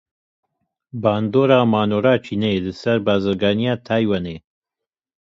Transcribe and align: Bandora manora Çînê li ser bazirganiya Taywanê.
Bandora 1.01 1.57
manora 1.73 2.13
Çînê 2.25 2.51
li 2.63 2.73
ser 2.81 2.97
bazirganiya 3.05 3.75
Taywanê. 3.85 4.37